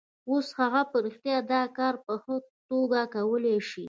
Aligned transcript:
اوس 0.31 0.47
هغه 0.59 0.81
په 0.91 0.97
رښتیا 1.05 1.37
دا 1.53 1.63
کار 1.77 1.93
په 2.05 2.13
ښه 2.21 2.35
توګه 2.69 2.99
کولای 3.15 3.57
شي 3.69 3.79